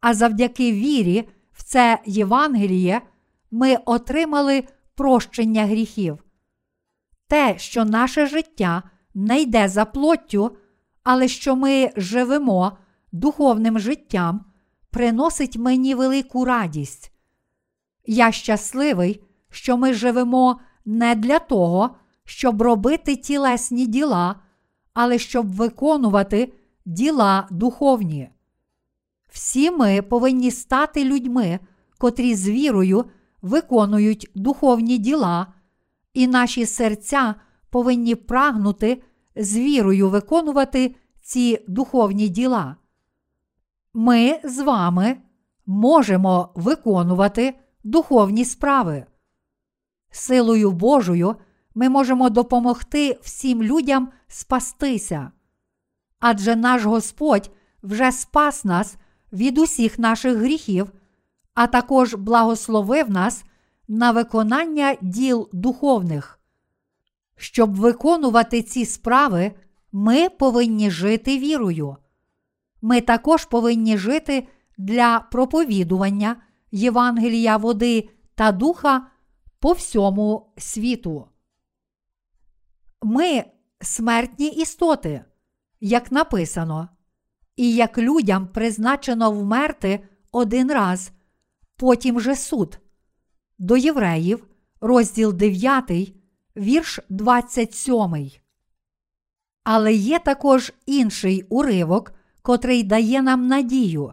[0.00, 3.02] А завдяки вірі в це Євангеліє
[3.50, 6.24] ми отримали прощення гріхів.
[7.28, 8.82] Те, що наше життя
[9.14, 10.56] не йде за плоттю,
[11.02, 12.78] але що ми живемо
[13.12, 14.44] духовним життям,
[14.96, 17.12] приносить мені велику радість.
[18.06, 21.90] Я щасливий, що ми живемо не для того,
[22.24, 24.36] щоб робити тілесні діла,
[24.94, 26.52] але щоб виконувати
[26.86, 28.28] діла духовні.
[29.28, 31.58] Всі ми повинні стати людьми,
[31.98, 33.04] котрі з вірою
[33.42, 35.46] виконують духовні діла,
[36.14, 37.34] і наші серця
[37.70, 39.02] повинні прагнути
[39.36, 42.76] з вірою виконувати ці духовні діла.
[43.98, 45.16] Ми з вами
[45.66, 49.04] можемо виконувати духовні справи.
[50.10, 51.36] Силою Божою
[51.74, 55.30] ми можемо допомогти всім людям спастися.
[56.20, 57.50] Адже наш Господь
[57.82, 58.96] вже спас нас
[59.32, 60.92] від усіх наших гріхів,
[61.54, 63.44] а також благословив нас
[63.88, 66.40] на виконання діл духовних.
[67.36, 69.52] Щоб виконувати ці справи,
[69.92, 71.96] ми повинні жити вірою.
[72.82, 74.48] Ми також повинні жити
[74.78, 76.36] для проповідування
[76.70, 79.06] Євангелія води та духа
[79.58, 81.28] по всьому світу.
[83.02, 83.44] Ми
[83.80, 85.24] смертні істоти,
[85.80, 86.88] як написано,
[87.56, 91.10] і як людям призначено вмерти один раз,
[91.76, 92.78] потім же суд.
[93.58, 94.46] До євреїв,
[94.80, 96.14] розділ 9,
[96.56, 98.30] вірш 27.
[99.64, 102.12] Але є також інший уривок,
[102.46, 104.12] котрий дає нам надію.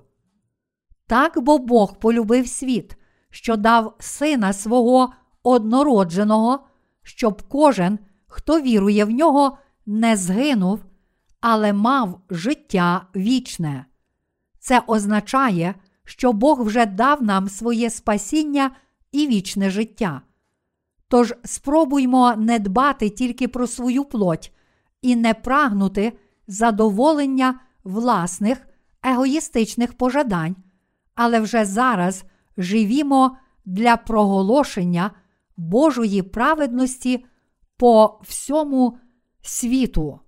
[1.07, 2.97] Так бо Бог полюбив світ,
[3.29, 5.13] що дав сина свого
[5.43, 6.59] однородженого,
[7.03, 10.79] щоб кожен, хто вірує в нього, не згинув,
[11.41, 13.85] але мав життя вічне.
[14.59, 15.75] Це означає,
[16.05, 18.71] що Бог вже дав нам своє спасіння
[19.11, 20.21] і вічне життя.
[21.07, 24.51] Тож спробуймо не дбати тільки про свою плоть
[25.01, 26.13] і не прагнути
[26.47, 28.67] задоволення власних
[29.03, 30.55] егоїстичних пожадань,
[31.15, 32.23] але вже зараз
[32.57, 35.11] живімо для проголошення
[35.57, 37.25] Божої праведності
[37.77, 38.97] по всьому
[39.41, 40.19] світу.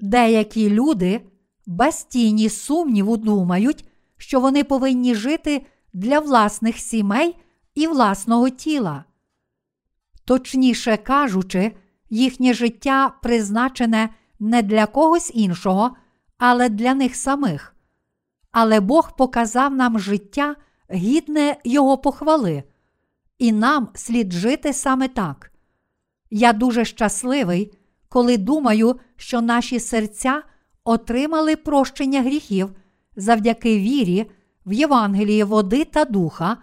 [0.00, 1.20] Деякі люди
[1.66, 7.36] без тіні сумніву думають, що вони повинні жити для власних сімей
[7.74, 9.04] і власного тіла.
[10.24, 11.76] Точніше кажучи,
[12.10, 14.08] їхнє життя призначене
[14.40, 15.96] не для когось іншого,
[16.38, 17.74] але для них самих.
[18.50, 20.56] Але Бог показав нам життя
[20.90, 22.62] гідне Його похвали,
[23.38, 25.52] і нам слід жити саме так.
[26.30, 27.72] Я дуже щасливий,
[28.08, 30.42] коли думаю, що наші серця
[30.84, 32.70] отримали прощення гріхів
[33.16, 34.30] завдяки вірі
[34.66, 36.56] в Євангелії води та духа,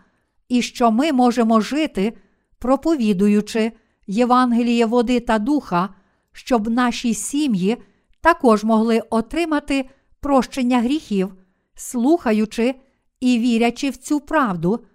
[0.49, 2.17] і що ми можемо жити,
[2.59, 3.71] проповідуючи
[4.07, 5.89] Євангеліє води та духа,
[6.31, 7.77] щоб наші сім'ї
[8.25, 11.33] також могли отримати прощення гріхів,
[11.75, 12.75] слухаючи
[13.19, 14.85] і вірячи в цю правду,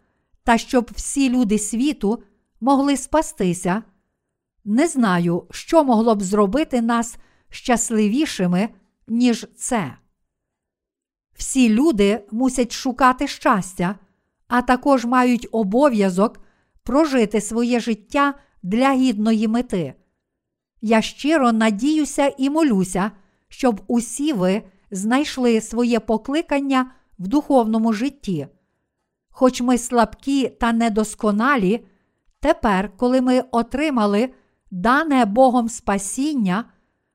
[0.44, 2.22] та щоб всі люди світу
[2.60, 3.82] могли спастися.
[4.64, 7.16] Не знаю, що могло б зробити нас
[7.50, 8.68] щасливішими,
[9.08, 9.94] ніж це.
[11.34, 13.94] Всі люди мусять шукати щастя,
[14.48, 16.40] а також мають обов'язок
[16.82, 19.94] прожити своє життя для гідної мети.
[20.80, 23.10] Я щиро надіюся і молюся,
[23.50, 28.46] щоб усі ви знайшли своє покликання в духовному житті.
[29.30, 31.84] Хоч ми слабкі та недосконалі,
[32.40, 34.30] тепер, коли ми отримали
[34.70, 36.64] дане Богом спасіння,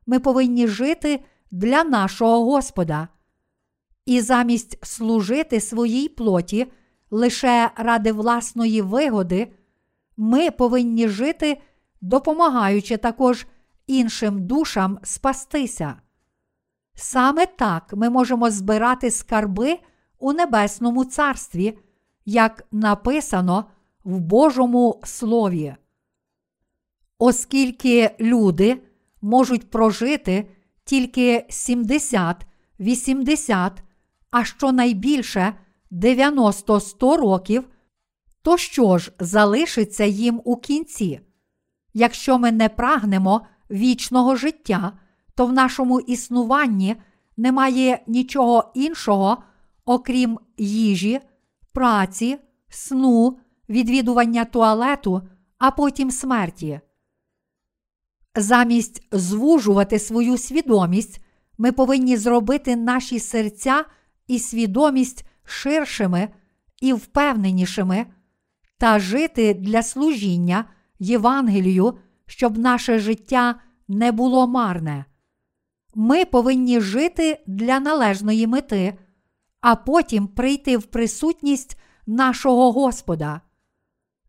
[0.06, 3.08] ми повинні жити для нашого Господа.
[4.06, 6.66] І замість служити своїй плоті
[7.12, 9.52] лише ради власної вигоди,
[10.18, 11.62] ми повинні жити,
[12.02, 13.48] допомагаючи також
[13.88, 15.96] іншим душам спастися.
[16.96, 19.80] Саме так ми можемо збирати скарби
[20.20, 21.78] у Небесному Царстві,
[22.26, 23.66] як написано
[24.04, 25.76] в Божому Слові.
[27.18, 28.82] Оскільки люди
[29.22, 30.50] можуть прожити
[30.84, 32.46] тільки 70,
[32.80, 33.84] 80,
[34.32, 35.54] а щонайбільше
[35.92, 37.70] 90-100 років,
[38.42, 41.20] то що ж залишиться їм у кінці?
[41.94, 43.42] Якщо ми не прагнемо
[43.72, 44.92] вічного життя,
[45.36, 46.96] то в нашому існуванні
[47.38, 49.38] немає нічого іншого,
[49.86, 51.20] окрім їжі,
[51.74, 52.38] праці,
[52.70, 53.38] сну,
[53.70, 55.22] відвідування туалету,
[55.58, 56.80] а потім смерті.
[58.36, 61.22] Замість звужувати свою свідомість,
[61.58, 63.86] ми повинні зробити наші серця
[64.28, 66.30] і свідомість ширшими
[66.82, 68.06] і впевненішими
[68.78, 70.66] та жити для служіння
[71.00, 73.56] Євангелію, щоб наше життя
[73.88, 75.06] не було марне.
[75.98, 78.98] Ми повинні жити для належної мети,
[79.62, 83.42] а потім прийти в присутність нашого Господа.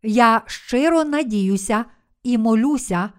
[0.03, 1.85] Я щиро надіюся
[2.23, 3.09] і молюся,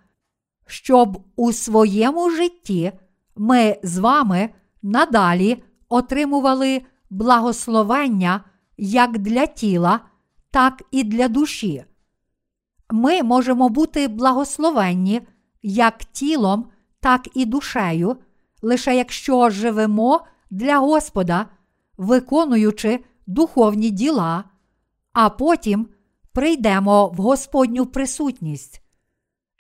[0.67, 2.93] щоб у своєму житті
[3.37, 4.51] ми з вами
[4.83, 8.45] надалі отримували благословення
[8.77, 10.01] як для тіла,
[10.51, 11.85] так і для душі.
[12.91, 15.21] Ми можемо бути благословенні
[15.63, 16.69] як тілом,
[17.01, 18.17] так і душею,
[18.63, 21.47] лише якщо живемо для Господа,
[21.97, 24.45] виконуючи духовні діла,
[25.13, 25.89] а потім
[26.33, 28.83] прийдемо в Господню присутність.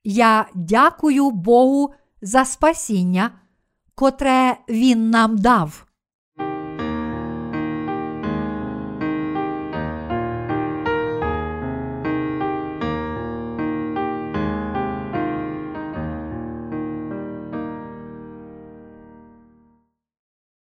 [0.04, 3.30] Я дякую Богу за спасіння,
[3.94, 5.87] котре Він нам дав.